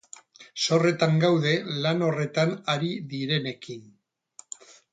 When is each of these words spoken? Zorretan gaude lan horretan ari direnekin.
Zorretan 0.61 1.19
gaude 1.23 1.51
lan 1.83 2.01
horretan 2.07 2.55
ari 2.75 2.91
direnekin. 3.13 3.85